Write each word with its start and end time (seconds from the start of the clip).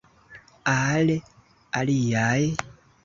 Al 0.71 1.13
aliaj? 1.83 2.39